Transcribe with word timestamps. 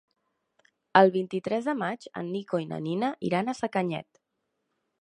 El 1.01 1.13
vint-i-tres 1.17 1.67
de 1.69 1.75
maig 1.83 2.09
en 2.23 2.33
Nico 2.37 2.63
i 2.65 2.69
na 2.73 2.81
Nina 2.87 3.13
iran 3.31 3.47
a 3.47 3.57
Sacanyet. 3.61 4.25